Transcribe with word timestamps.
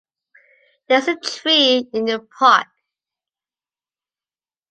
There 0.89 0.97
is 0.97 1.07
a 1.09 1.15
tree 1.19 1.87
in 1.93 2.05
the 2.05 2.27
park. 2.39 2.65